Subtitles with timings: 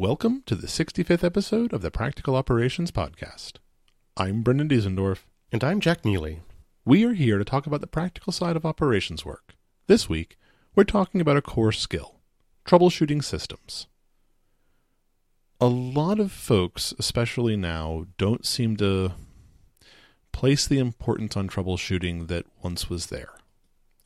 [0.00, 3.58] Welcome to the 65th episode of the Practical Operations Podcast.
[4.16, 5.26] I'm Brendan Diesendorf.
[5.52, 6.40] And I'm Jack Neely.
[6.86, 9.56] We are here to talk about the practical side of operations work.
[9.88, 10.38] This week,
[10.74, 12.14] we're talking about a core skill
[12.64, 13.88] troubleshooting systems.
[15.60, 19.12] A lot of folks, especially now, don't seem to
[20.32, 23.34] place the importance on troubleshooting that once was there.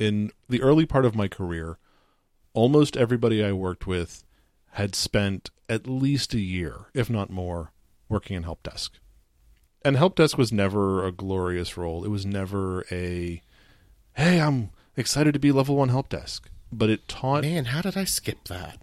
[0.00, 1.78] In the early part of my career,
[2.52, 4.24] almost everybody I worked with
[4.74, 7.70] had spent at least a year, if not more,
[8.08, 8.98] working in help desk.
[9.84, 12.04] And help desk was never a glorious role.
[12.04, 13.40] It was never a,
[14.14, 16.48] hey, I'm excited to be level one help desk.
[16.72, 17.42] But it taught.
[17.42, 18.80] Man, how did I skip that?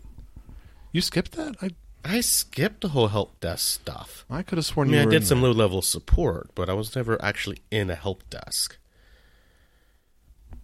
[0.94, 1.56] You skipped that?
[1.62, 1.72] I
[2.04, 4.26] I skipped the whole help desk stuff.
[4.30, 6.96] I could have sworn I mean, I did some low level support, but I was
[6.96, 8.78] never actually in a help desk.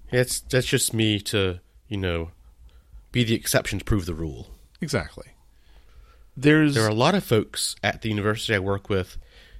[0.09, 2.31] It's that's just me to you know
[3.12, 4.48] be the exception to prove the rule.
[4.81, 5.27] Exactly.
[6.36, 9.17] There's There are a lot of folks at the university I work with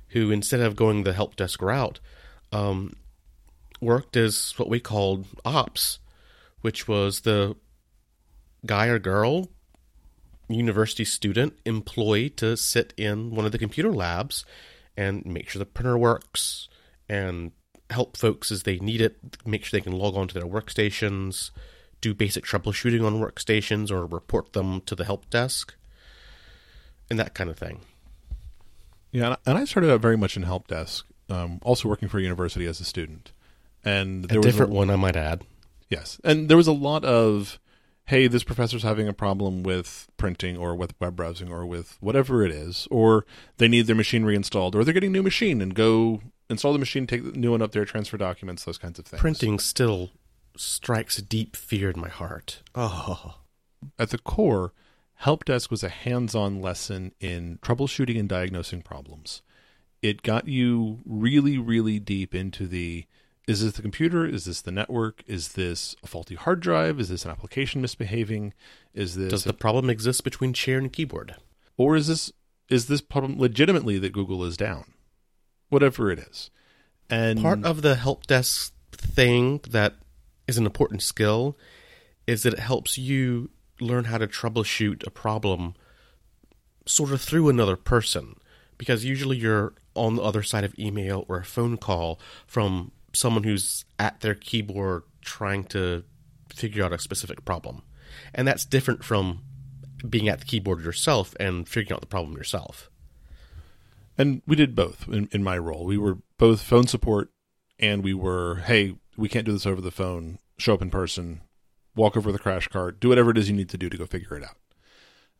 [0.10, 2.00] who, instead of going the help desk route,
[2.52, 2.96] um,
[3.82, 6.00] worked as what we called ops,
[6.62, 7.56] which was the
[8.66, 9.50] guy or girl,
[10.50, 14.46] university student employee to sit in one of the computer labs
[14.96, 16.70] and make sure the printer works
[17.10, 17.52] and
[17.90, 21.52] help folks as they need it, make sure they can log on to their workstations,
[22.02, 25.76] do basic troubleshooting on workstations or report them to the help desk
[27.10, 27.82] and that kind of thing.
[29.12, 32.22] Yeah, and- I started out very much in help desk, um, also working for a
[32.22, 33.32] university as a student.
[33.84, 35.44] And there a was different one, I might add.
[35.90, 37.60] Yes, and there was a lot of,
[38.06, 42.44] hey, this professor's having a problem with printing or with web browsing or with whatever
[42.44, 43.26] it is, or
[43.58, 46.80] they need their machine reinstalled, or they're getting a new machine and go install the
[46.80, 49.22] machine, take the new one up there, transfer documents, those kinds of things.
[49.22, 50.12] Printing still
[50.58, 52.62] strikes a deep fear in my heart.
[52.76, 53.36] Oh,
[53.98, 54.74] At the core,
[55.16, 59.42] help desk was a hands-on lesson in troubleshooting and diagnosing problems.
[60.02, 63.06] It got you really, really deep into the
[63.48, 64.26] is this the computer?
[64.26, 65.24] Is this the network?
[65.26, 67.00] Is this a faulty hard drive?
[67.00, 68.54] Is this an application misbehaving?
[68.94, 71.36] Is this does the problem exist between chair and keyboard?
[71.78, 72.32] or is this
[72.70, 74.94] is this problem legitimately that Google is down?
[75.70, 76.50] Whatever it is.
[77.10, 79.96] And Part of the help desk thing that
[80.48, 81.58] is an important skill
[82.26, 83.50] is that it helps you
[83.80, 85.76] learn how to troubleshoot a problem
[86.86, 88.36] sort of through another person.
[88.78, 93.44] Because usually you're on the other side of email or a phone call from someone
[93.44, 96.04] who's at their keyboard trying to
[96.54, 97.82] figure out a specific problem.
[98.34, 99.44] And that's different from
[100.08, 102.90] being at the keyboard yourself and figuring out the problem yourself.
[104.18, 105.86] and we did both in, in my role.
[105.86, 107.30] We were both phone support
[107.80, 110.40] and we were, hey, we can't do this over the phone.
[110.58, 111.42] Show up in person,
[111.96, 114.06] walk over the crash cart, do whatever it is you need to do to go
[114.06, 114.58] figure it out.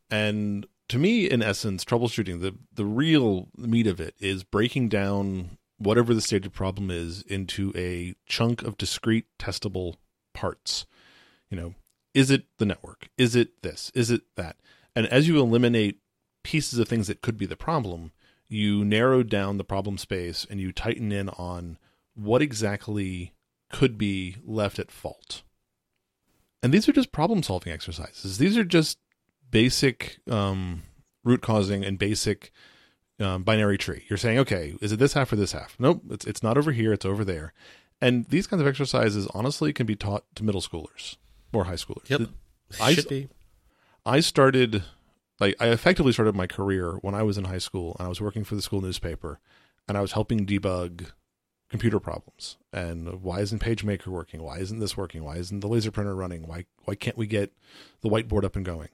[0.10, 5.58] And to me, in essence, troubleshooting, the, the real meat of it is breaking down
[5.78, 9.96] whatever the stated problem is into a chunk of discrete testable
[10.34, 10.86] parts.
[11.50, 11.76] You know,
[12.14, 13.10] is it the network?
[13.18, 13.92] Is it this?
[13.94, 14.58] Is it that?
[14.96, 16.00] And as you eliminate
[16.44, 18.12] pieces of things that could be the problem,
[18.50, 21.78] you narrow down the problem space and you tighten in on
[22.16, 23.34] what exactly
[23.72, 25.44] could be left at fault.
[26.64, 28.38] And these are just problem solving exercises.
[28.38, 28.98] These are just
[29.52, 30.84] basic um,
[31.24, 32.52] root causing and basic
[33.20, 34.06] um, binary tree.
[34.10, 35.76] You're saying, okay, is it this half or this half?
[35.80, 37.54] Nope, it's, it's not over here, it's over there.
[38.02, 41.18] And these kinds of exercises, honestly, can be taught to middle schoolers
[41.54, 42.10] or high schoolers.
[42.10, 42.22] Yep.
[42.82, 43.30] I- Should be.
[44.06, 44.84] I started
[45.40, 48.22] like I effectively started my career when I was in high school and I was
[48.22, 49.40] working for the school newspaper
[49.88, 51.12] and I was helping debug
[51.70, 54.42] computer problems and why isn't PageMaker working?
[54.42, 55.24] Why isn't this working?
[55.24, 56.48] Why isn't the laser printer running?
[56.48, 57.54] Why why can't we get
[58.02, 58.90] the whiteboard up and going?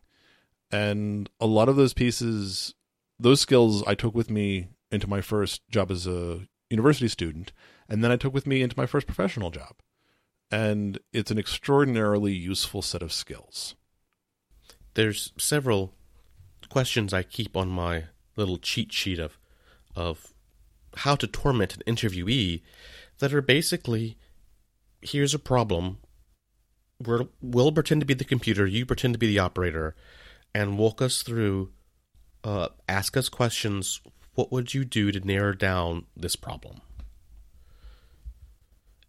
[0.72, 2.74] And a lot of those pieces
[3.20, 7.52] those skills I took with me into my first job as a university student
[7.88, 9.76] and then I took with me into my first professional job.
[10.50, 13.76] And it's an extraordinarily useful set of skills.
[14.96, 15.94] there's several
[16.70, 18.06] questions I keep on my
[18.36, 19.38] little cheat sheet of
[19.96, 20.33] of
[20.98, 22.62] how to torment an interviewee
[23.20, 24.18] that are basically
[25.04, 25.98] here's a problem.
[27.06, 29.96] We're, we'll pretend to be the computer, you pretend to be the operator,
[30.56, 31.72] and walk us through,
[32.44, 34.02] uh, ask us questions.
[34.36, 36.82] What would you do to narrow down this problem?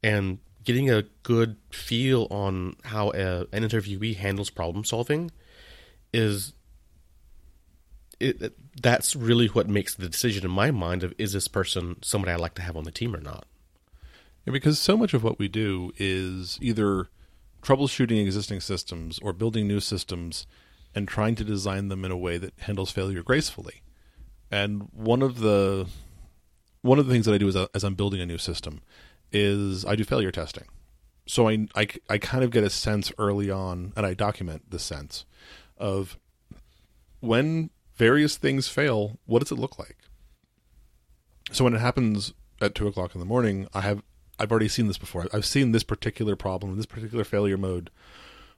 [0.03, 5.31] And getting a good feel on how a, an interviewee handles problem solving
[6.13, 6.53] is
[8.25, 12.32] it, that's really what makes the decision in my mind of is this person somebody
[12.32, 13.47] I'd like to have on the team or not.
[14.44, 17.09] Yeah, because so much of what we do is either
[17.62, 20.47] troubleshooting existing systems or building new systems
[20.94, 23.82] and trying to design them in a way that handles failure gracefully.
[24.50, 25.87] And one of the
[26.82, 28.82] one of the things that I do as, as I'm building a new system
[29.32, 30.65] is I do failure testing.
[31.26, 34.79] So I, I, I kind of get a sense early on, and I document the
[34.79, 35.25] sense
[35.79, 36.19] of
[37.21, 39.99] when various things fail, what does it look like?
[41.52, 44.02] So when it happens at two o'clock in the morning, I have
[44.38, 45.26] I've already seen this before.
[45.32, 47.91] I've seen this particular problem, this particular failure mode,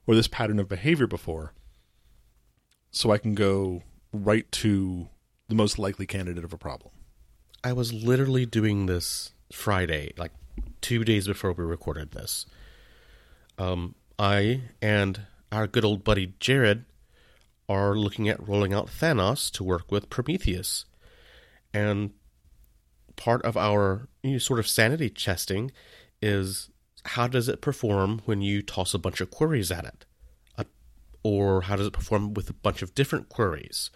[0.07, 1.53] or this pattern of behavior before.
[2.89, 5.09] So I can go right to
[5.49, 6.91] the most likely candidate of a problem.
[7.63, 10.31] I was literally doing this Friday, like
[10.81, 12.45] two days before we recorded this.
[13.57, 16.85] Um, I and our good old buddy Jared
[17.69, 20.85] are looking at rolling out Thanos to work with Prometheus.
[21.73, 22.11] And
[23.15, 25.71] part of our you know, sort of sanity testing
[26.21, 26.69] is
[27.03, 30.05] how does it perform when you toss a bunch of queries at it?
[30.57, 30.63] Uh,
[31.23, 33.89] or how does it perform with a bunch of different queries?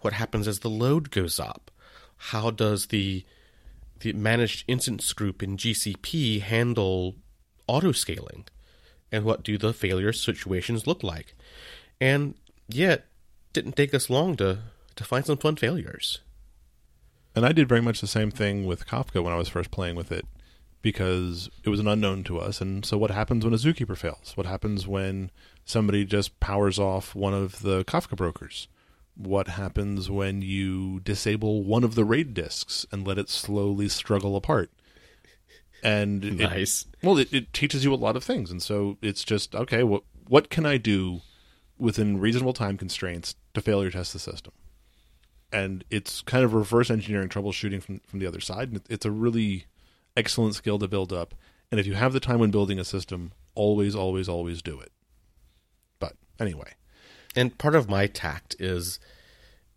[0.00, 1.70] What happens as the load goes up?
[2.16, 3.24] How does the
[4.00, 7.16] the managed instance group in GCP handle
[7.66, 8.46] auto scaling?
[9.10, 11.34] And what do the failure situations look like?
[12.00, 12.34] And
[12.68, 13.06] yet,
[13.52, 14.58] didn't take us long to,
[14.96, 16.20] to find some fun failures.
[17.34, 19.94] And I did very much the same thing with Kafka when I was first playing
[19.94, 20.26] with it
[20.82, 22.60] because it was an unknown to us.
[22.60, 24.32] And so, what happens when a zookeeper fails?
[24.36, 25.30] What happens when
[25.64, 28.68] somebody just powers off one of the Kafka brokers?
[29.16, 34.36] What happens when you disable one of the RAID disks and let it slowly struggle
[34.36, 34.70] apart?
[35.82, 36.82] And nice.
[36.82, 39.82] It, well, it, it teaches you a lot of things, and so it's just okay.
[39.82, 41.22] What what can I do
[41.78, 44.52] within reasonable time constraints to failure test the system?
[45.52, 48.70] And it's kind of reverse engineering troubleshooting from from the other side.
[48.70, 49.64] And It's a really
[50.16, 51.34] excellent skill to build up.
[51.70, 54.92] And if you have the time when building a system, always, always, always do it.
[55.98, 56.72] But anyway,
[57.34, 58.98] and part of my tact is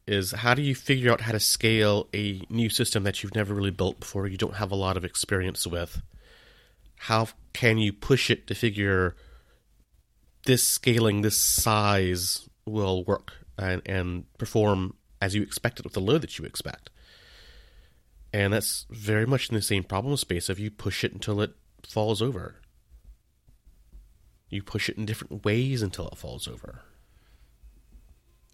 [0.07, 3.53] is how do you figure out how to scale a new system that you've never
[3.53, 6.01] really built before you don't have a lot of experience with
[7.01, 9.15] how can you push it to figure
[10.45, 15.99] this scaling this size will work and, and perform as you expect it with the
[15.99, 16.89] load that you expect
[18.33, 21.53] and that's very much in the same problem space if you push it until it
[21.88, 22.55] falls over
[24.49, 26.81] you push it in different ways until it falls over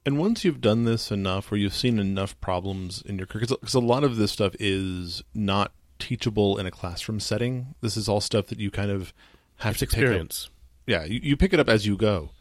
[0.07, 3.73] and once you've done this enough, or you've seen enough problems in your career, because
[3.73, 7.75] a lot of this stuff is not teachable in a classroom setting.
[7.81, 9.13] This is all stuff that you kind of
[9.57, 10.49] have it's to experience.
[10.87, 12.31] Yeah, you, you pick it up as you go,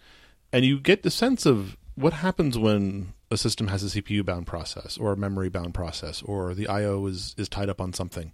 [0.53, 4.47] and you get the sense of what happens when a system has a CPU bound
[4.47, 8.33] process or a memory bound process, or the I/O is is tied up on something,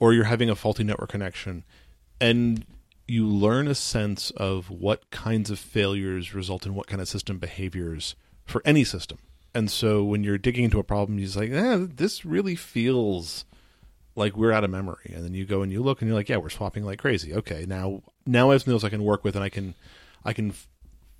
[0.00, 1.64] or you're having a faulty network connection,
[2.20, 2.64] and
[3.06, 7.38] you learn a sense of what kinds of failures result in what kind of system
[7.38, 9.18] behaviors for any system.
[9.54, 13.44] And so when you're digging into a problem, you're like, eh, this really feels
[14.16, 15.12] like we're out of memory.
[15.14, 17.34] And then you go and you look and you're like, yeah, we're swapping like crazy.
[17.34, 19.74] Okay, now now I have something else I can work with and I can
[20.24, 20.68] I can f-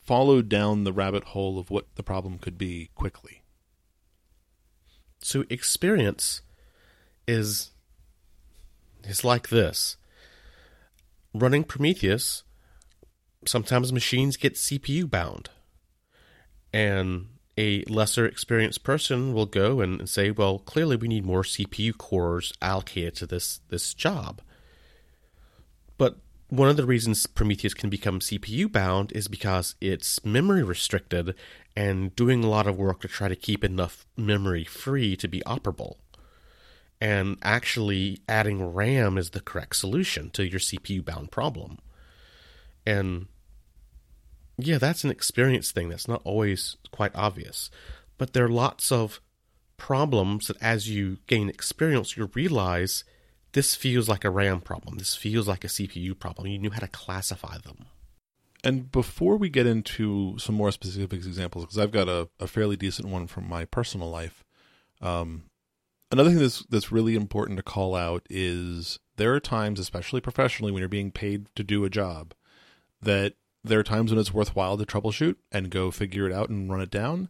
[0.00, 3.42] follow down the rabbit hole of what the problem could be quickly.
[5.20, 6.42] So experience
[7.26, 7.70] is
[9.04, 9.96] is like this.
[11.34, 12.44] Running Prometheus,
[13.46, 15.50] sometimes machines get CPU bound
[16.72, 21.96] and a lesser experienced person will go and say, well, clearly we need more CPU
[21.96, 24.40] cores allocated to this this job.
[26.54, 31.34] One of the reasons Prometheus can become CPU bound is because it's memory restricted
[31.74, 35.40] and doing a lot of work to try to keep enough memory free to be
[35.40, 35.96] operable.
[37.00, 41.78] And actually, adding RAM is the correct solution to your CPU bound problem.
[42.86, 43.26] And
[44.56, 47.68] yeah, that's an experience thing that's not always quite obvious.
[48.16, 49.20] But there are lots of
[49.76, 53.02] problems that as you gain experience, you realize
[53.54, 54.98] this feels like a RAM problem.
[54.98, 56.48] This feels like a CPU problem.
[56.48, 57.86] You knew how to classify them.
[58.64, 62.76] And before we get into some more specific examples, because I've got a, a, fairly
[62.76, 64.42] decent one from my personal life,
[65.00, 65.44] um,
[66.10, 70.72] another thing that's that's really important to call out is there are times, especially professionally,
[70.72, 72.34] when you're being paid to do a job,
[73.02, 76.70] that there are times when it's worthwhile to troubleshoot and go figure it out and
[76.70, 77.28] run it down.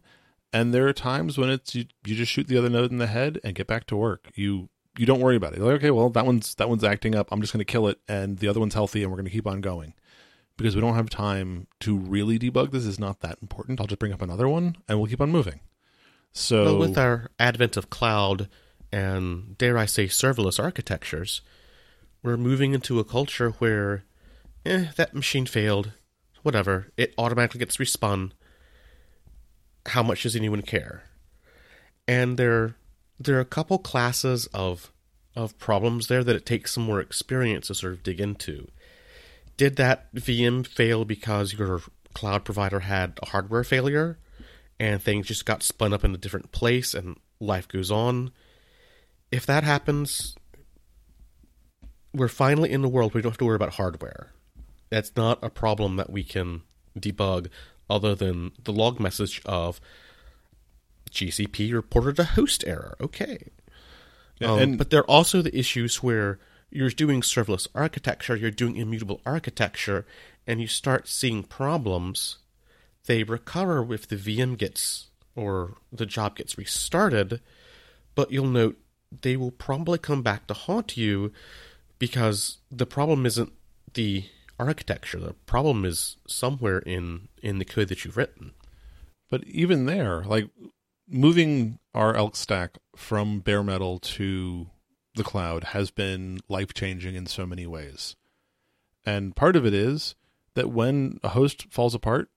[0.53, 3.07] And there are times when it's you, you just shoot the other node in the
[3.07, 4.31] head and get back to work.
[4.35, 5.59] You you don't worry about it.
[5.59, 7.29] You're like, okay, well that one's that one's acting up.
[7.31, 9.31] I'm just going to kill it, and the other one's healthy, and we're going to
[9.31, 9.93] keep on going
[10.57, 12.71] because we don't have time to really debug.
[12.71, 13.79] This is not that important.
[13.79, 15.59] I'll just bring up another one, and we'll keep on moving.
[16.33, 18.49] So, with our advent of cloud
[18.91, 21.41] and dare I say serverless architectures,
[22.23, 24.03] we're moving into a culture where,
[24.65, 25.91] eh, that machine failed
[26.45, 28.31] whatever, it automatically gets respun.
[29.87, 31.03] how much does anyone care?
[32.07, 32.75] And there
[33.19, 34.91] there are a couple classes of
[35.35, 38.69] of problems there that it takes some more experience to sort of dig into.
[39.57, 41.81] Did that VM fail because your
[42.13, 44.17] cloud provider had a hardware failure
[44.79, 48.31] and things just got spun up in a different place and life goes on?
[49.29, 50.35] If that happens,
[52.13, 54.31] we're finally in the world where we don't have to worry about hardware.
[54.89, 56.61] That's not a problem that we can
[56.97, 57.49] debug
[57.89, 59.81] other than the log message of
[61.15, 62.95] GCP reported a host error.
[63.01, 63.51] Okay.
[64.39, 68.51] Yeah, Um, and but there are also the issues where you're doing serverless architecture, you're
[68.51, 70.05] doing immutable architecture,
[70.45, 72.39] and you start seeing problems.
[73.05, 77.39] They recover if the VM gets or the job gets restarted,
[78.13, 78.77] but you'll note
[79.21, 81.31] they will probably come back to haunt you
[81.99, 83.53] because the problem isn't
[83.93, 84.25] the
[84.59, 85.19] architecture.
[85.19, 88.51] The problem is somewhere in in the code that you've written.
[89.29, 90.49] But even there, like
[91.07, 94.67] moving our Elk stack from bare metal to
[95.15, 98.15] the cloud has been life changing in so many ways.
[99.05, 100.15] And part of it is
[100.55, 102.29] that when a host falls apart,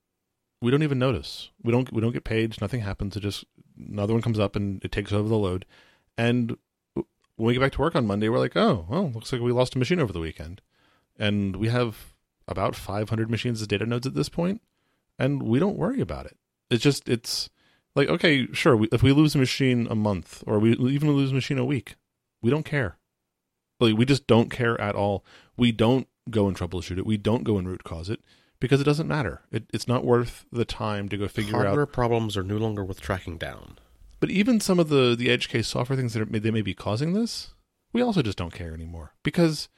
[0.60, 1.50] we don't even notice.
[1.62, 3.16] We don't we don't get paged, nothing happens.
[3.16, 3.44] It just
[3.78, 5.64] another one comes up and it takes over the load.
[6.16, 6.56] And
[6.94, 9.52] when we get back to work on Monday, we're like, oh, well, looks like we
[9.52, 10.60] lost a machine over the weekend.
[11.16, 12.14] And we have
[12.46, 14.62] about 500 machines as data nodes at this point,
[15.18, 16.36] and we don't worry about it.
[16.70, 17.48] It's just it's
[17.98, 18.76] like okay, sure.
[18.76, 21.64] We, if we lose a machine a month, or we even lose a machine a
[21.64, 21.96] week,
[22.40, 22.96] we don't care.
[23.80, 25.24] Like we just don't care at all.
[25.56, 27.06] We don't go and troubleshoot it.
[27.06, 28.20] We don't go and root cause it
[28.60, 29.42] because it doesn't matter.
[29.50, 31.92] It, it's not worth the time to go figure Hardware out.
[31.92, 33.78] problems are no longer worth tracking down.
[34.20, 36.74] But even some of the the edge case software things that are, they may be
[36.74, 37.54] causing this,
[37.92, 39.68] we also just don't care anymore because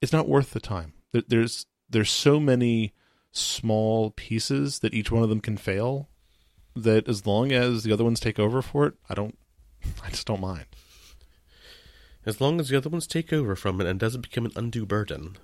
[0.00, 0.92] it's not worth the time.
[1.12, 2.92] There, there's there's so many
[3.32, 6.08] small pieces that each one of them can fail
[6.74, 9.36] that as long as the other ones take over for it, I don't
[10.04, 10.66] I just don't mind.
[12.26, 14.86] As long as the other ones take over from it and doesn't become an undue
[14.86, 15.36] burden.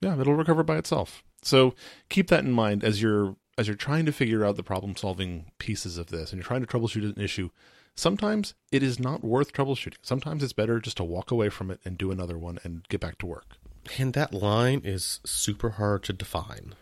[0.00, 1.22] Yeah, it'll recover by itself.
[1.42, 1.74] So
[2.10, 5.50] keep that in mind as you're as you're trying to figure out the problem solving
[5.58, 7.48] pieces of this and you're trying to troubleshoot an issue.
[7.94, 9.96] Sometimes it is not worth troubleshooting.
[10.02, 13.00] Sometimes it's better just to walk away from it and do another one and get
[13.00, 13.56] back to work.
[13.98, 16.74] And that line is super hard to define.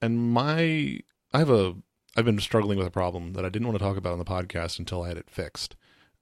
[0.00, 1.00] And my
[1.32, 1.76] I have a
[2.20, 4.24] I've been struggling with a problem that I didn't want to talk about on the
[4.26, 5.74] podcast until I had it fixed.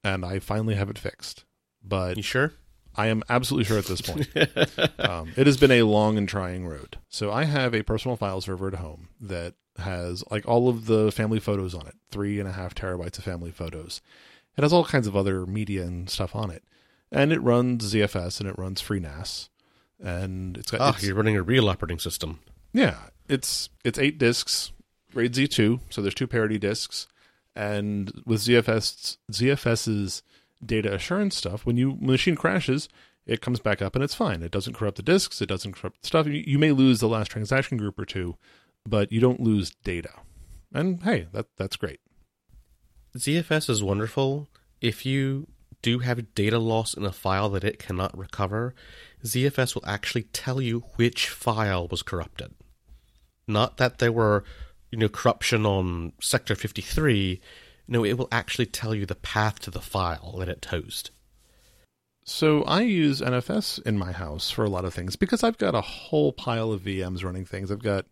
[0.05, 1.45] And I finally have it fixed.
[1.83, 2.52] But You sure?
[2.95, 4.28] I am absolutely sure at this point.
[5.00, 6.99] um, it has been a long and trying road.
[7.09, 11.11] So I have a personal file server at home that has like all of the
[11.11, 14.00] family photos on it, three and a half terabytes of family photos.
[14.57, 16.62] It has all kinds of other media and stuff on it,
[17.12, 19.49] and it runs ZFS and it runs FreeNAS,
[20.02, 22.40] and it's got Ah, it's- you're running a real operating system.
[22.73, 22.97] yeah,
[23.28, 24.73] it's it's eight discs,
[25.14, 27.06] RAID Z2, so there's two parity discs,
[27.56, 30.22] and with ZFS ZFS's
[30.64, 32.88] data assurance stuff, when you when the machine crashes,
[33.26, 34.42] it comes back up and it's fine.
[34.42, 36.26] It doesn't corrupt the disks, it doesn't corrupt stuff.
[36.26, 38.36] You, you may lose the last transaction group or two,
[38.86, 40.10] but you don't lose data.
[40.72, 42.00] And hey, that that's great.
[43.16, 44.48] ZFS is wonderful.
[44.80, 45.48] If you
[45.82, 48.74] do have data loss in a file that it cannot recover,
[49.24, 52.54] ZFS will actually tell you which file was corrupted.
[53.46, 54.44] Not that there were,
[54.90, 57.40] you know, corruption on sector 53.
[57.87, 61.11] No, it will actually tell you the path to the file that it toast.
[62.25, 65.75] So I use NFS in my house for a lot of things because I've got
[65.75, 67.71] a whole pile of VMs running things.
[67.71, 68.04] I've got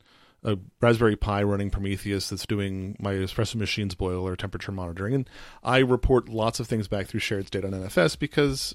[0.42, 5.30] a Raspberry Pi running Prometheus that's doing my espresso machine's boiler temperature monitoring, and
[5.62, 8.75] I report lots of things back through shared state on NFS because,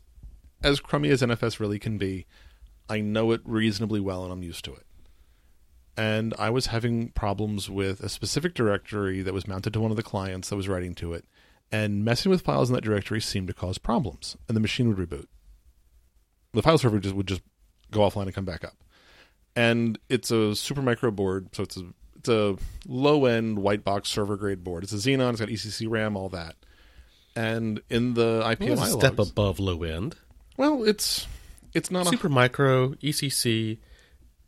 [0.64, 2.28] as crummy as NFS really can be,
[2.88, 4.86] I know it reasonably well and I'm used to it.
[5.98, 9.98] And I was having problems with a specific directory that was mounted to one of
[9.98, 11.26] the clients that was writing to it,
[11.72, 14.98] and messing with files in that directory seemed to cause problems, and the machine would
[15.10, 15.28] reboot.
[16.54, 17.42] The file server just would just
[17.92, 18.76] go offline and come back up.
[19.56, 21.86] And it's a Supermicro board, so it's a
[22.18, 22.56] it's a
[22.88, 24.84] low end white box server grade board.
[24.84, 26.56] It's a Xeon, it's got ECC RAM, all that.
[27.36, 30.16] And in the IPMI Well, it's a step logs, above low end.
[30.58, 31.28] well, it's
[31.74, 33.80] it's not a Super micro, ECC.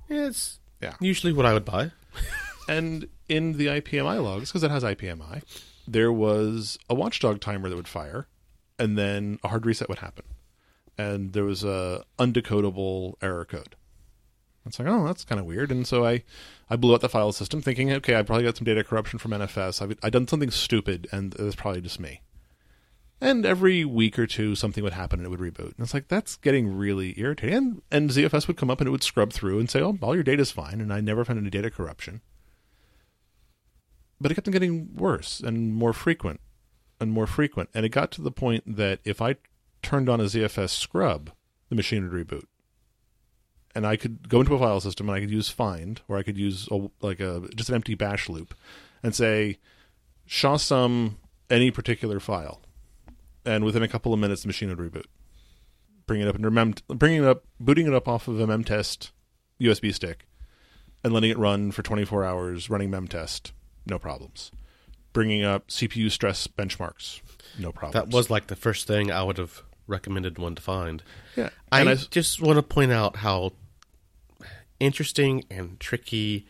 [0.09, 0.95] It's Yeah.
[0.99, 1.91] usually what I would buy.
[2.67, 5.43] And in the IPMI logs, because it has IPMI,
[5.87, 8.27] there was a watchdog timer that would fire,
[8.79, 10.23] and then a hard reset would happen,
[10.97, 13.75] and there was a undecodable error code.
[14.65, 15.71] It's like, oh, that's kind of weird.
[15.71, 16.23] And so I,
[16.69, 19.31] I blew out the file system, thinking, okay, I probably got some data corruption from
[19.31, 19.81] NFS.
[19.81, 22.21] I've I done something stupid, and it's probably just me.
[23.21, 25.75] And every week or two, something would happen, and it would reboot.
[25.75, 27.55] And it's like that's getting really irritating.
[27.55, 30.13] And, and ZFS would come up and it would scrub through and say, oh, all
[30.13, 32.21] your data's fine, and I never found any data corruption
[34.23, 36.39] but it kept on getting worse and more frequent
[36.99, 37.69] and more frequent.
[37.73, 39.35] And it got to the point that if I
[39.81, 41.31] turned on a ZFS scrub,
[41.67, 42.45] the machine would reboot.
[43.75, 46.23] And I could go into a file system and I could use find, or I
[46.23, 48.53] could use a, like a just an empty bash loop,
[49.01, 49.57] and say,
[50.29, 51.15] "shasum
[51.49, 52.61] any particular file,"
[53.45, 55.05] and within a couple of minutes, the machine would reboot.
[56.05, 59.11] Bring it up and mem- bringing it up, booting it up off of a memtest
[59.59, 60.27] USB stick,
[61.03, 63.51] and letting it run for 24 hours, running memtest,
[63.85, 64.51] no problems.
[65.13, 67.21] Bringing up CPU stress benchmarks,
[67.59, 67.93] no problems.
[67.93, 71.03] That was like the first thing I would have recommended one to find.
[71.35, 71.49] yeah.
[71.71, 73.53] I, I, just want to point out how
[74.79, 76.47] interesting and tricky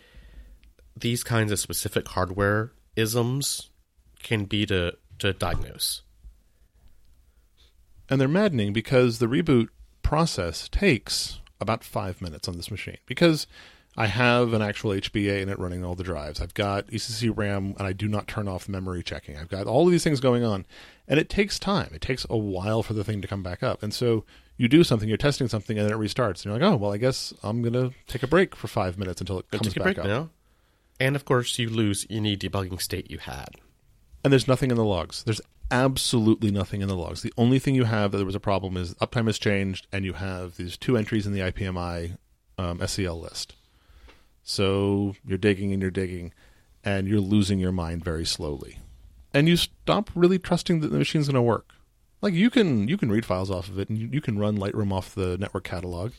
[0.95, 3.69] these kinds of specific hardware isms
[4.21, 6.03] can be to, to diagnose.
[8.13, 9.69] And they're maddening because the reboot
[10.03, 13.47] process takes about five minutes on this machine because
[13.97, 16.39] I have an actual HBA in it running all the drives.
[16.39, 19.35] I've got ECC RAM and I do not turn off memory checking.
[19.35, 20.67] I've got all of these things going on
[21.07, 21.89] and it takes time.
[21.91, 23.81] It takes a while for the thing to come back up.
[23.81, 24.25] And so
[24.57, 26.93] you do something, you're testing something and then it restarts and you're like, oh, well,
[26.93, 29.77] I guess I'm going to take a break for five minutes until it comes Take
[29.77, 30.05] a back break up.
[30.05, 30.29] now.
[30.99, 33.55] And of course, you lose any debugging state you had.
[34.23, 35.23] And there's nothing in the logs.
[35.23, 35.41] There's
[35.73, 37.23] absolutely nothing in the logs.
[37.23, 40.05] The only thing you have that there was a problem is uptime has changed, and
[40.05, 42.17] you have these two entries in the IPMI
[42.59, 43.55] um, SEL list.
[44.43, 46.31] So you're digging and you're digging,
[46.83, 48.77] and you're losing your mind very slowly,
[49.33, 51.71] and you stop really trusting that the machine's going to work.
[52.21, 54.57] Like you can you can read files off of it, and you, you can run
[54.57, 56.11] Lightroom off the network catalog,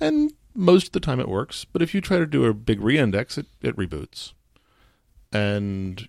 [0.00, 1.66] and most of the time it works.
[1.66, 4.32] But if you try to do a big reindex, it it reboots,
[5.30, 6.08] and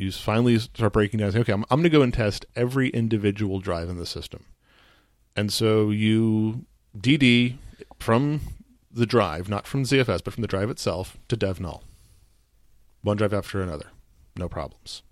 [0.00, 1.32] you finally start breaking down.
[1.32, 4.44] Say, okay, I'm, I'm going to go and test every individual drive in the system,
[5.36, 6.64] and so you
[6.96, 7.56] DD
[7.98, 8.40] from
[8.90, 11.84] the drive, not from ZFS, but from the drive itself to dev null.
[13.02, 13.86] One drive after another,
[14.36, 15.02] no problems.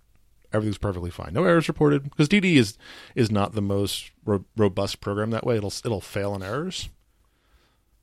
[0.53, 1.35] Everything's perfectly fine.
[1.35, 2.79] No errors reported because DD is
[3.15, 5.57] is not the most ro- robust program that way.
[5.57, 6.89] It'll it'll fail on errors,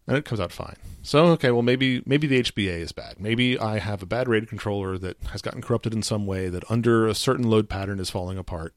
[0.07, 0.75] and it comes out fine.
[1.03, 3.19] So okay, well maybe maybe the HBA is bad.
[3.19, 6.69] Maybe I have a bad RAID controller that has gotten corrupted in some way that
[6.69, 8.73] under a certain load pattern is falling apart.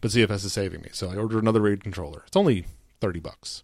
[0.00, 2.22] But ZFS is saving me, so I order another RAID controller.
[2.26, 2.66] It's only
[3.00, 3.62] thirty bucks.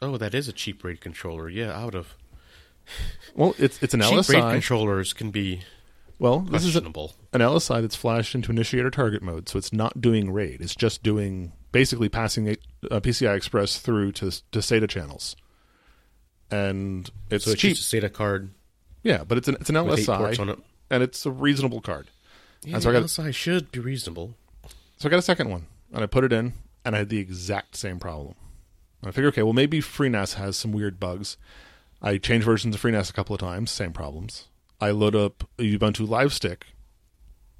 [0.00, 1.48] Oh, that is a cheap RAID controller.
[1.48, 2.16] Yeah, out of
[3.34, 4.34] Well, it's it's an cheap LSI.
[4.34, 5.62] RAID controllers can be
[6.18, 6.92] well, this is a, an
[7.40, 10.60] LSI that's flashed into initiator target mode, so it's not doing RAID.
[10.60, 12.56] It's just doing basically passing a,
[12.92, 15.34] a uh, PCI Express through to to SATA channels,
[16.52, 17.76] and it's so it's cheap.
[17.76, 18.50] just a SATA card
[19.02, 20.58] yeah, but it's an it's an with eight ports LSI, on it.
[20.90, 22.08] and it's a reasonable card.
[22.62, 24.34] Yeah, And so I got- LSI should be reasonable.
[24.98, 26.52] So I got a second one, and I put it in,
[26.84, 28.36] and I had the exact same problem.
[29.00, 31.36] And I figure, okay, well maybe FreeNAS has some weird bugs.
[32.00, 34.46] I changed versions of FreeNAS a couple of times, same problems.
[34.80, 36.66] I load up a Ubuntu Live Stick,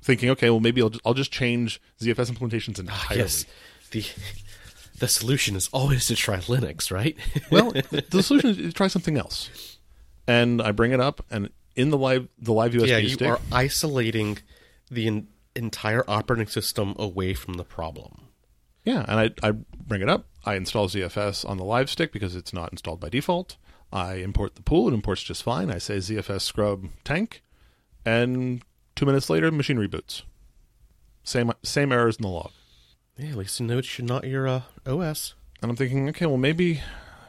[0.01, 3.23] thinking, okay, well maybe I'll just, I'll just change ZFS implementations ah, entirely.
[3.23, 3.47] Yes,
[3.91, 4.05] the
[5.03, 7.17] the solution is always to try Linux, right?
[7.51, 9.79] well, the solution is to try something else.
[10.29, 13.29] And I bring it up, and in the live the live USB yeah, you stick,
[13.29, 14.39] are isolating
[14.93, 18.29] the en- entire operating system away from the problem.
[18.85, 20.27] Yeah, and I, I bring it up.
[20.45, 23.57] I install ZFS on the live stick because it's not installed by default.
[23.93, 24.87] I import the pool.
[24.87, 25.69] It imports just fine.
[25.69, 27.43] I say ZFS scrub tank,
[28.07, 28.63] and
[28.95, 30.23] two minutes later, machine reboots.
[31.25, 32.53] Same same errors in the log.
[33.31, 35.35] At least you know it's not your uh, OS.
[35.61, 36.81] And I'm thinking, okay, well maybe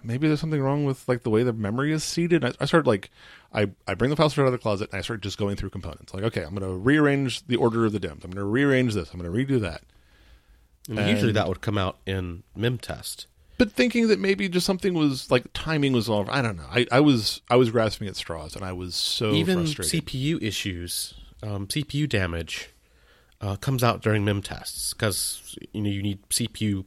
[0.03, 2.43] maybe there's something wrong with like the way the memory is seated.
[2.43, 3.09] I, I start like
[3.53, 5.69] I, I bring the file out of the closet and I start just going through
[5.69, 6.13] components.
[6.13, 8.23] Like, okay, I'm going to rearrange the order of the DIMMs.
[8.23, 9.11] I'm going to rearrange this.
[9.13, 9.83] I'm going to redo that.
[10.89, 13.27] I mean, usually that would come out in MemTest.
[13.57, 16.27] but thinking that maybe just something was like timing was off.
[16.29, 16.67] I don't know.
[16.69, 20.05] I, I was I was grasping at straws, and I was so Even frustrated.
[20.05, 22.69] CPU issues, um, CPU damage,
[23.43, 26.85] uh, comes out during mem tests because you know you need CPU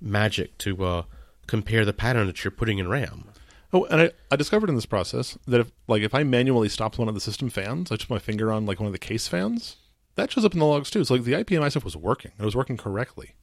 [0.00, 1.02] magic to uh,
[1.46, 3.24] compare the pattern that you're putting in RAM.
[3.72, 6.98] oh, and I, I discovered in this process that if like if I manually stopped
[6.98, 8.98] one of the system fans, I just put my finger on like one of the
[8.98, 9.76] case fans,
[10.14, 11.04] that shows up in the logs too.
[11.04, 12.32] So like the IPMI stuff was working.
[12.38, 13.34] It was working correctly.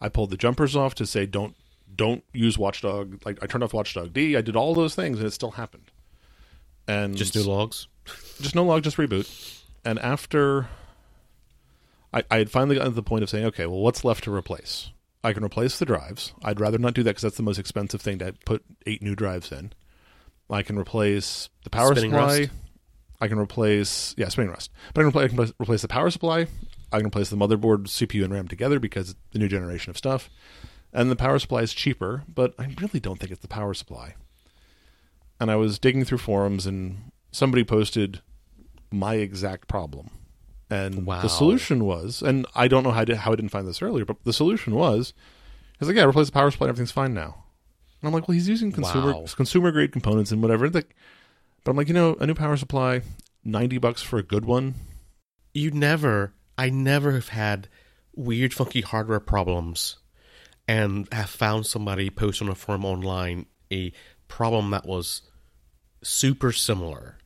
[0.00, 1.56] I pulled the jumpers off to say don't
[1.94, 3.22] don't use Watchdog.
[3.24, 4.36] Like I turned off Watchdog D.
[4.36, 5.90] I did all those things, and it still happened.
[6.86, 7.88] And Just new logs.
[8.40, 9.62] just no log, just reboot.
[9.84, 10.68] And after
[12.16, 14.34] I, I had finally gotten to the point of saying, okay, well, what's left to
[14.34, 14.90] replace?
[15.22, 16.32] I can replace the drives.
[16.42, 19.14] I'd rather not do that because that's the most expensive thing to put eight new
[19.14, 19.72] drives in.
[20.48, 22.38] I can replace the power Spinning supply.
[22.38, 22.50] rust.
[23.20, 24.70] I can replace yeah, spinning rust.
[24.94, 26.46] But I can, replace, I can replace the power supply.
[26.90, 29.98] I can replace the motherboard, CPU, and RAM together because it's the new generation of
[29.98, 30.30] stuff.
[30.94, 34.14] And the power supply is cheaper, but I really don't think it's the power supply.
[35.38, 38.22] And I was digging through forums, and somebody posted
[38.90, 40.10] my exact problem
[40.68, 41.22] And Wow.
[41.22, 44.04] the solution was, and I don't know how, to, how I didn't find this earlier,
[44.04, 45.14] but the solution was,
[45.78, 47.44] he's like, yeah, replace the power supply, everything's fine now.
[48.02, 49.24] And I'm like, well, he's using consumer Wow.
[49.36, 50.68] consumer grade components and whatever.
[50.68, 50.94] Like,
[51.64, 53.02] but I'm like, you know, a new power supply,
[53.44, 54.74] ninety bucks for a good one.
[55.54, 57.68] You never, I never have had
[58.14, 59.96] weird, funky hardware problems
[60.68, 63.92] and have found somebody post on a forum online a
[64.28, 65.22] problem that was
[66.02, 67.18] super similar.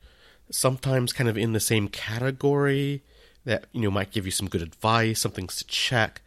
[0.50, 3.02] Sometimes kind of in the same category
[3.44, 6.22] that, you know, might give you some good advice, some things to check,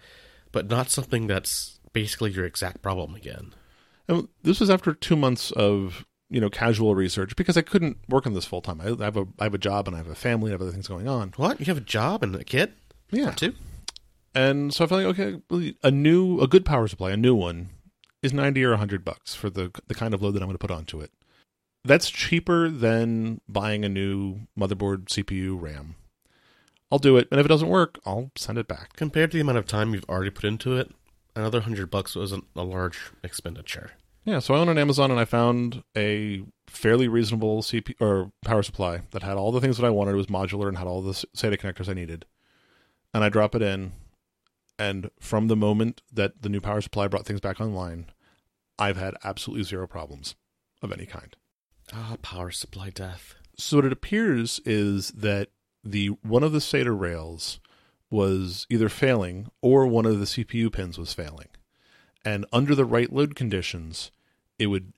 [0.52, 3.54] but not something that's basically your exact problem again.
[4.08, 8.26] And this was after two months of you know casual research because I couldn't work
[8.26, 8.82] on this full time.
[8.82, 10.56] I I have a I have a job and I have a family and I
[10.56, 11.34] have other things going on.
[11.38, 11.60] What?
[11.60, 12.74] You have a job and a kid?
[13.12, 13.54] Yeah, Too?
[14.34, 17.70] and so I felt like okay, a new a good power supply, a new one,
[18.24, 20.68] is ninety or hundred bucks for the the kind of load that I'm going to
[20.68, 21.12] put onto it.
[21.86, 25.96] That's cheaper than buying a new motherboard, CPU, RAM.
[26.94, 28.96] I'll do it, and if it doesn't work, I'll send it back.
[28.96, 30.92] Compared to the amount of time you've already put into it,
[31.36, 33.94] another hundred bucks wasn't a large expenditure.
[34.26, 38.62] Yeah, so I went on Amazon and I found a fairly reasonable CP or power
[38.62, 40.12] supply that had all the things that I wanted.
[40.12, 42.26] It was modular and had all the SATA connectors I needed.
[43.12, 43.94] And I drop it in,
[44.78, 48.12] and from the moment that the new power supply brought things back online,
[48.78, 50.36] I've had absolutely zero problems
[50.84, 51.36] of any kind.
[51.92, 53.34] Ah, power supply death.
[53.58, 55.50] So what it appears is that
[55.84, 57.60] the one of the SATA rails
[58.10, 61.48] was either failing or one of the CPU pins was failing.
[62.24, 64.12] And under the right load conditions,
[64.60, 64.94] it would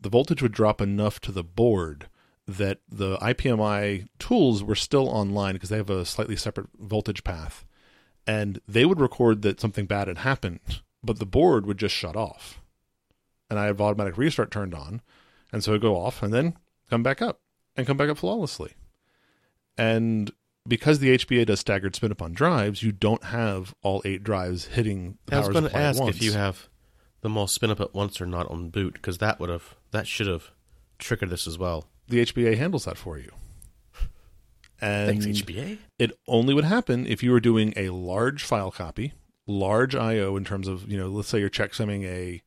[0.00, 2.08] the voltage would drop enough to the board
[2.46, 7.64] that the IPMI tools were still online because they have a slightly separate voltage path.
[8.26, 12.16] And they would record that something bad had happened, but the board would just shut
[12.16, 12.60] off.
[13.48, 15.00] And I have automatic restart turned on,
[15.52, 16.56] and so it would go off and then
[16.90, 17.40] come back up
[17.76, 18.72] and come back up flawlessly.
[19.76, 20.30] And
[20.66, 24.66] because the HBA does staggered spin up on drives, you don't have all eight drives
[24.66, 26.16] hitting the I was going to at ask once.
[26.16, 26.68] if you have
[27.20, 30.06] them all spin up at once or not on boot, because that would have that
[30.06, 30.50] should have
[30.98, 31.86] triggered this as well.
[32.08, 33.30] the HBA handles that for you.
[34.80, 35.78] And Thanks, HBA.
[35.98, 39.12] it only would happen if you were doing a large file copy,
[39.46, 42.42] large IO in terms of, you know, let's say you're checksumming a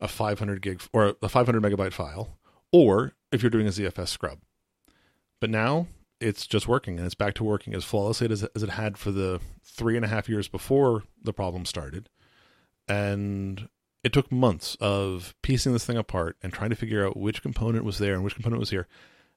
[0.00, 2.38] a 500 gig or a 500 megabyte file,
[2.72, 4.38] or if you're doing a ZFS scrub.
[5.40, 5.88] But now
[6.20, 9.10] it's just working and it's back to working as flawlessly as, as it had for
[9.10, 12.08] the three and a half years before the problem started.
[12.88, 13.68] And
[14.02, 17.84] it took months of piecing this thing apart and trying to figure out which component
[17.84, 18.88] was there and which component was here.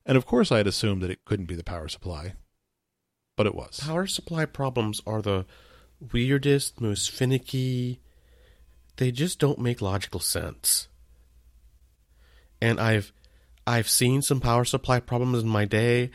[0.05, 2.33] And of course, I had assumed that it couldn't be the power supply,
[3.35, 3.79] but it was.
[3.79, 5.45] Power supply problems are the
[6.11, 7.99] weirdest, most finicky.
[8.97, 10.87] They just don't make logical sense.
[12.61, 13.11] And I've
[13.65, 16.09] I've seen some power supply problems in my day.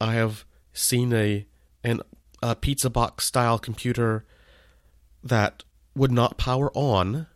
[0.00, 1.46] I have seen a
[1.84, 2.00] an
[2.42, 4.24] a pizza box style computer
[5.22, 7.26] that would not power on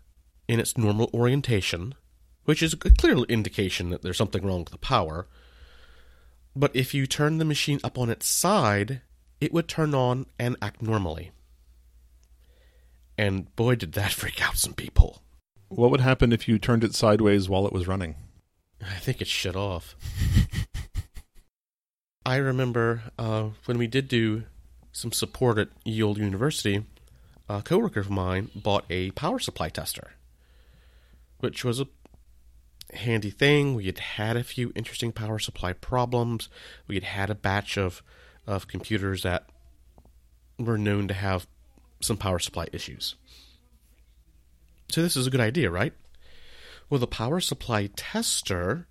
[0.48, 1.94] in its normal orientation,
[2.44, 5.26] which is a clear indication that there's something wrong with the power.
[6.56, 9.02] But if you turn the machine up on its side,
[9.40, 11.32] it would turn on and act normally.
[13.18, 15.22] And boy, did that freak out some people.
[15.68, 18.14] What would happen if you turned it sideways while it was running?
[18.80, 19.96] I think it shut off.
[22.26, 24.44] I remember uh, when we did do
[24.92, 26.84] some support at Yale University,
[27.48, 30.12] a coworker of mine bought a power supply tester,
[31.40, 31.88] which was a
[32.94, 33.74] handy thing.
[33.74, 36.48] We had had a few interesting power supply problems.
[36.86, 38.02] We had had a batch of
[38.46, 39.48] of computers that
[40.58, 41.46] were known to have
[42.00, 43.14] some power supply issues.
[44.90, 45.94] So this is a good idea, right?
[46.88, 48.86] Well, the power supply tester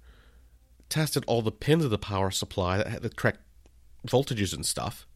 [0.89, 3.39] tested all the pins of the power supply that had the correct
[4.07, 5.07] voltages and stuff,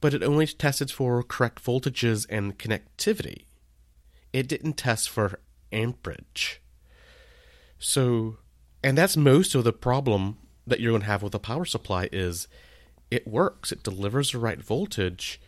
[0.00, 3.44] but it only tested for correct voltages and connectivity.
[4.32, 5.40] It didn't test for
[5.72, 6.60] amperage.
[7.78, 8.38] So,
[8.82, 12.08] and that's most of the problem that you're going to have with a power supply
[12.12, 12.48] is
[13.10, 15.40] it works, it delivers the right voltage,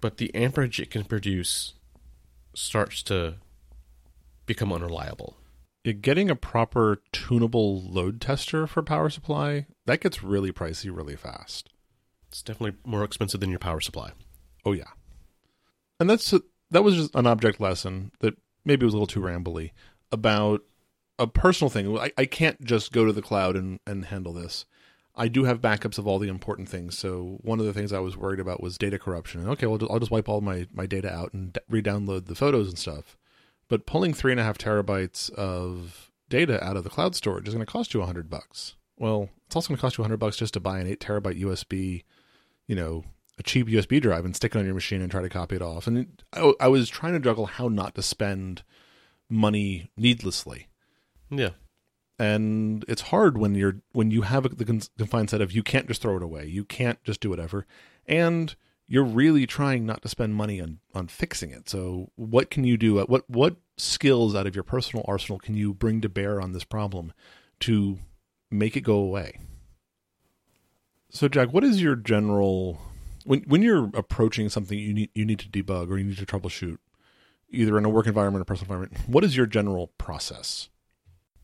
[0.00, 1.74] but the amperage it can produce
[2.54, 3.34] starts to
[4.46, 5.36] become unreliable.
[5.84, 11.68] Getting a proper tunable load tester for power supply, that gets really pricey really fast.
[12.28, 14.12] It's definitely more expensive than your power supply.
[14.64, 14.88] Oh yeah.
[16.00, 16.32] And that's
[16.70, 19.72] that was just an object lesson that maybe was a little too rambly
[20.10, 20.62] about
[21.18, 21.98] a personal thing.
[21.98, 24.64] I, I can't just go to the cloud and, and handle this.
[25.14, 26.98] I do have backups of all the important things.
[26.98, 29.42] So one of the things I was worried about was data corruption.
[29.42, 32.34] And okay, well, I'll just wipe all my, my data out and d- re-download the
[32.34, 33.16] photos and stuff.
[33.68, 37.54] But pulling three and a half terabytes of data out of the cloud storage is
[37.54, 38.74] going to cost you a hundred bucks.
[38.96, 41.00] Well, it's also going to cost you a hundred bucks just to buy an eight
[41.00, 42.04] terabyte USB,
[42.66, 43.04] you know,
[43.38, 45.62] a cheap USB drive and stick it on your machine and try to copy it
[45.62, 45.86] off.
[45.86, 48.62] And it, I, I was trying to juggle how not to spend
[49.28, 50.68] money needlessly.
[51.30, 51.50] Yeah.
[52.18, 56.00] And it's hard when you're when you have the confined set of you can't just
[56.00, 57.66] throw it away, you can't just do whatever,
[58.06, 58.54] and
[58.86, 61.68] you're really trying not to spend money on on fixing it.
[61.68, 63.00] So what can you do?
[63.04, 66.64] What what skills out of your personal arsenal can you bring to bear on this
[66.64, 67.12] problem
[67.60, 67.98] to
[68.50, 69.38] make it go away?
[71.10, 72.80] So Jack, what is your general
[73.24, 76.26] when when you're approaching something you need you need to debug or you need to
[76.26, 76.78] troubleshoot,
[77.50, 79.08] either in a work environment or personal environment?
[79.08, 80.68] What is your general process?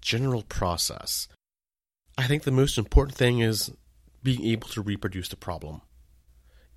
[0.00, 1.28] General process.
[2.18, 3.72] I think the most important thing is
[4.22, 5.80] being able to reproduce the problem.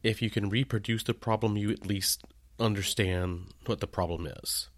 [0.03, 2.23] If you can reproduce the problem, you at least
[2.59, 4.69] understand what the problem is.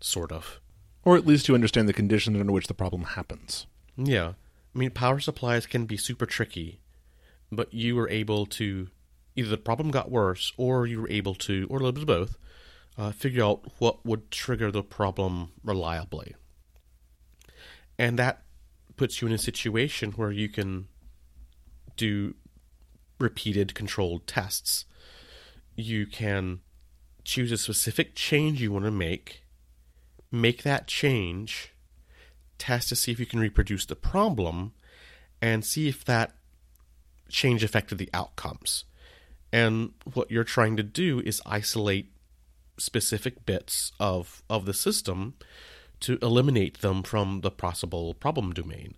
[0.00, 0.60] Sort of.
[1.04, 3.66] Or at least you understand the conditions under which the problem happens.
[3.96, 4.32] Yeah.
[4.74, 6.80] I mean, power supplies can be super tricky
[7.52, 8.88] but you were able to
[9.34, 12.06] either the problem got worse or you were able to, or a little bit of
[12.06, 12.38] both,
[12.98, 16.34] uh, figure out what would trigger the problem reliably.
[17.98, 18.42] And that
[18.96, 20.88] puts you in a situation where you can
[21.96, 22.34] do
[23.18, 24.84] repeated controlled tests.
[25.74, 26.60] You can
[27.24, 29.42] choose a specific change you want to make,
[30.30, 31.74] make that change,
[32.58, 34.72] test to see if you can reproduce the problem,
[35.42, 36.32] and see if that
[37.28, 38.84] change affected the outcomes.
[39.52, 42.12] And what you're trying to do is isolate
[42.78, 45.34] specific bits of, of the system
[46.00, 48.94] to eliminate them from the possible problem domain.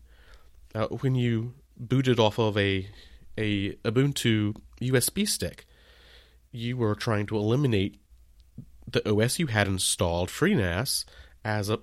[0.74, 2.88] Uh, when you boot it off of a,
[3.38, 5.64] a Ubuntu USB stick,
[6.50, 8.00] you were trying to eliminate
[8.86, 11.04] the OS you had installed, FreeNAS,
[11.44, 11.78] as a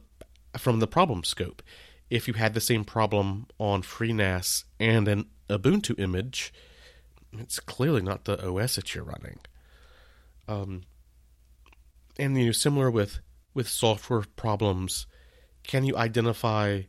[0.57, 1.63] from the problem scope.
[2.09, 6.53] If you had the same problem on FreeNAS and an Ubuntu image,
[7.33, 9.39] it's clearly not the OS that you're running.
[10.47, 10.81] Um,
[12.17, 13.19] and you know, similar with
[13.53, 15.07] with software problems,
[15.63, 16.81] can you identify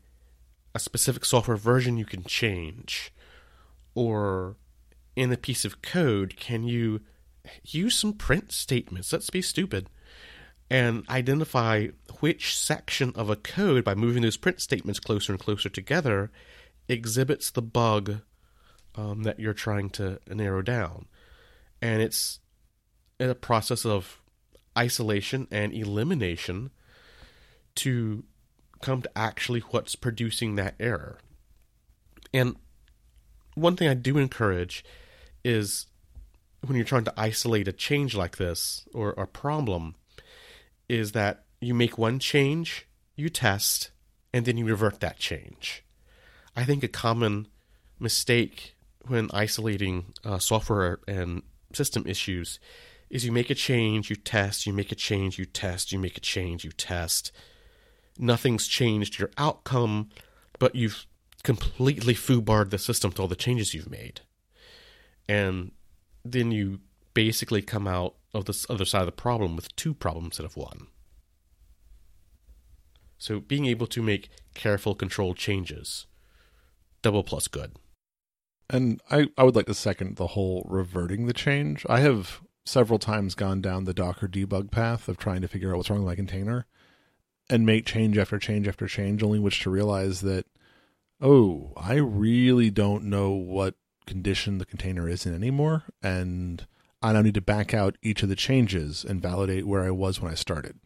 [0.74, 3.12] a specific software version you can change,
[3.96, 4.56] or
[5.16, 7.00] in a piece of code, can you
[7.64, 9.12] use some print statements?
[9.12, 9.88] Let's be stupid.
[10.70, 11.88] And identify
[12.20, 16.30] which section of a code by moving those print statements closer and closer together
[16.88, 18.20] exhibits the bug
[18.94, 21.06] um, that you're trying to narrow down.
[21.80, 22.40] And it's
[23.18, 24.20] a process of
[24.76, 26.70] isolation and elimination
[27.76, 28.24] to
[28.82, 31.18] come to actually what's producing that error.
[32.34, 32.56] And
[33.56, 34.84] one thing I do encourage
[35.44, 35.86] is
[36.64, 39.96] when you're trying to isolate a change like this or a problem,
[40.88, 43.90] is that you make one change, you test,
[44.32, 45.84] and then you revert that change.
[46.54, 47.48] I think a common
[47.98, 51.42] mistake when isolating uh, software and
[51.72, 52.58] system issues
[53.08, 56.16] is you make a change, you test, you make a change, you test, you make
[56.16, 57.32] a change, you test.
[58.18, 60.10] Nothing's changed your outcome,
[60.58, 61.06] but you've
[61.46, 64.20] completely foobarred the system to all the changes you've made.
[65.28, 65.70] And
[66.24, 66.80] then you
[67.14, 70.56] basically come out of this other side of the problem with two problems instead of
[70.56, 70.88] one.
[73.16, 76.06] So being able to make careful, controlled changes,
[77.00, 77.76] double plus good.
[78.68, 81.86] And I, I would like to second the whole reverting the change.
[81.88, 85.76] I have several times gone down the Docker debug path of trying to figure out
[85.76, 86.66] what's wrong with my container
[87.48, 90.44] and make change after change after change, only which to realize that,
[91.20, 93.74] oh, I really don't know what
[94.06, 95.84] condition the container is in anymore.
[96.02, 96.66] And
[97.02, 100.20] I now need to back out each of the changes and validate where I was
[100.20, 100.78] when I started.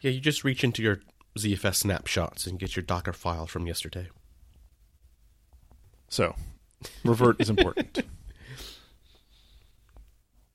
[0.00, 1.00] Yeah, you just reach into your
[1.38, 4.08] ZFS snapshots and get your Docker file from yesterday.
[6.08, 6.36] So,
[7.04, 8.02] revert is important.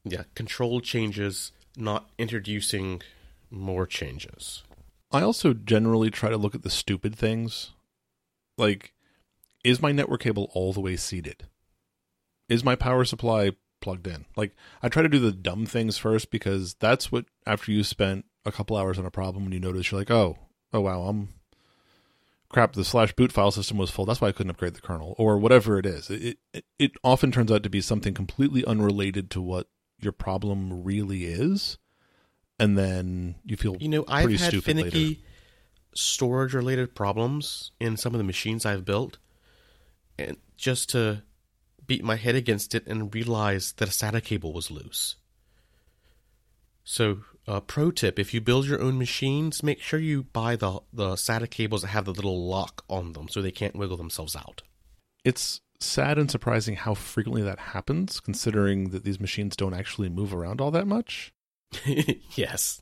[0.06, 3.02] Yeah, control changes, not introducing
[3.52, 4.64] more changes.
[5.12, 7.72] I also generally try to look at the stupid things.
[8.60, 8.94] Like,
[9.64, 11.48] is my network cable all the way seated?
[12.48, 14.26] Is my power supply plugged in?
[14.36, 18.26] Like, I try to do the dumb things first because that's what, after you spent
[18.46, 20.38] a couple hours on a problem, when you notice, you're like, oh,
[20.74, 21.30] oh wow, I'm
[22.50, 24.06] crap, the slash boot file system was full.
[24.06, 26.10] That's why I couldn't upgrade the kernel or whatever it is.
[26.10, 29.68] It, it, it often turns out to be something completely unrelated to what
[30.00, 31.78] your problem really is.
[32.60, 35.24] And then you feel you know I've had finicky
[35.94, 39.18] storage related problems in some of the machines I've built,
[40.18, 41.24] and just to
[41.86, 45.16] beat my head against it and realize that a SATA cable was loose.
[46.84, 50.80] So uh, pro tip: If you build your own machines, make sure you buy the
[50.94, 54.36] the SATA cables that have the little lock on them, so they can't wiggle themselves
[54.36, 54.64] out.
[55.24, 60.34] It's sad and surprising how frequently that happens, considering that these machines don't actually move
[60.34, 61.32] around all that much.
[61.86, 62.82] yes.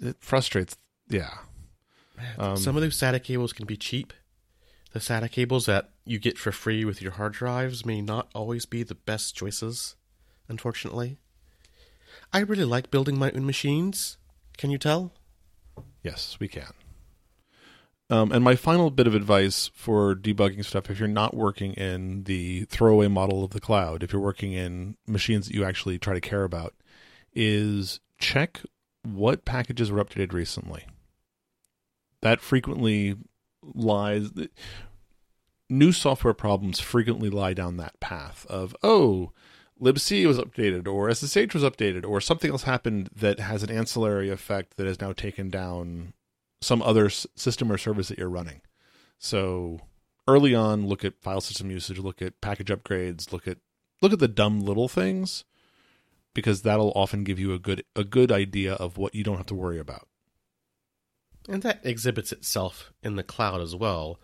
[0.00, 0.76] It frustrates.
[1.08, 1.34] Yeah.
[2.38, 4.12] Um, Some of those SATA cables can be cheap.
[4.92, 8.64] The SATA cables that you get for free with your hard drives may not always
[8.64, 9.96] be the best choices,
[10.48, 11.18] unfortunately.
[12.32, 14.18] I really like building my own machines.
[14.56, 15.12] Can you tell?
[16.02, 16.72] Yes, we can.
[18.10, 22.24] Um, and my final bit of advice for debugging stuff, if you're not working in
[22.24, 26.14] the throwaway model of the cloud, if you're working in machines that you actually try
[26.14, 26.74] to care about,
[27.32, 28.60] is check
[29.02, 30.84] what packages were updated recently.
[32.24, 33.16] That frequently
[33.62, 34.30] lies.
[35.68, 39.32] New software problems frequently lie down that path of, oh,
[39.80, 44.30] libc was updated or ssh was updated or something else happened that has an ancillary
[44.30, 46.14] effect that has now taken down
[46.62, 48.60] some other s- system or service that you're running
[49.18, 49.80] so
[50.28, 53.58] early on look at file system usage look at package upgrades look at
[54.00, 55.44] look at the dumb little things
[56.34, 59.46] because that'll often give you a good a good idea of what you don't have
[59.46, 60.06] to worry about
[61.48, 64.18] And that exhibits itself in the cloud as well.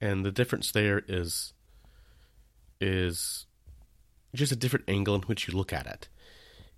[0.00, 1.52] And the difference there is
[2.80, 3.46] is
[4.34, 6.08] just a different angle in which you look at it.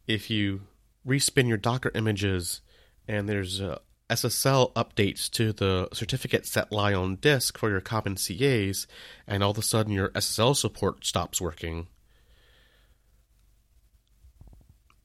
[0.06, 0.62] If you
[1.06, 2.60] respin your Docker images
[3.06, 3.78] and there's uh,
[4.10, 8.86] SSL updates to the certificates that lie on disk for your common CAs,
[9.26, 11.88] and all of a sudden your SSL support stops working,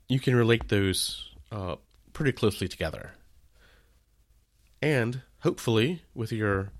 [0.09, 1.75] you can relate those uh,
[2.13, 3.11] pretty closely together.
[4.81, 6.71] And hopefully, with your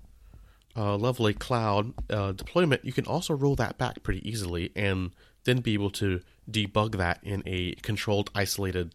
[0.76, 5.12] uh, lovely cloud uh, deployment, you can also roll that back pretty easily and
[5.44, 8.92] then be able to debug that in a controlled, isolated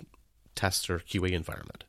[0.56, 1.84] test or QA environment.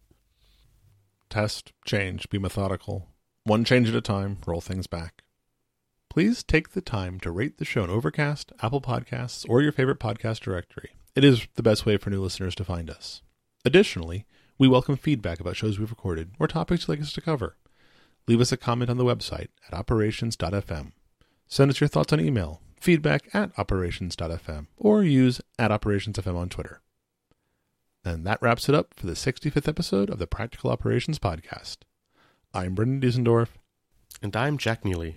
[1.29, 3.09] test change be methodical.
[3.45, 5.23] One change at a time roll things back.
[6.09, 9.99] Please take the time to rate the show on overcast apple podcasts or your favorite
[9.99, 10.91] podcast directory.
[11.15, 13.21] It is the best way for new listeners to find us.
[13.65, 14.27] Additionally
[14.59, 17.57] we welcome feedback about shows we've recorded or topics you'd like us to cover
[18.27, 20.93] leave us a comment on the website at operations.fm
[21.47, 26.81] send us your thoughts on email feedback at operations.fm or use at operationsfm on twitter
[28.05, 31.79] and that wraps it up for the 65th episode of the Practical Operations Podcast.
[32.53, 33.49] I'm Brendan Dusendorf.
[34.23, 35.17] And I'm Jack Neely.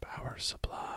[0.00, 0.87] Power supply.